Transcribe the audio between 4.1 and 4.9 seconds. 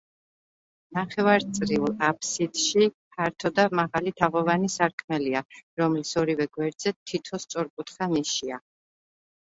თაღოვანი